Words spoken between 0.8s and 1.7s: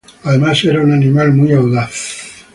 un animal muy